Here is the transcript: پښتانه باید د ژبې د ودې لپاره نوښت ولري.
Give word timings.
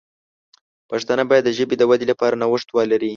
پښتانه 0.89 1.23
باید 1.29 1.43
د 1.45 1.49
ژبې 1.57 1.75
د 1.77 1.83
ودې 1.89 2.05
لپاره 2.11 2.39
نوښت 2.41 2.69
ولري. 2.71 3.09